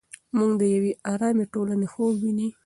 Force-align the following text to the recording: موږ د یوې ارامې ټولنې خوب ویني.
موږ 0.37 0.51
د 0.61 0.63
یوې 0.75 0.91
ارامې 1.11 1.45
ټولنې 1.53 1.87
خوب 1.93 2.13
ویني. 2.21 2.49